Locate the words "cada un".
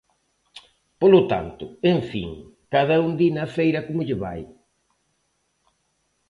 2.73-3.11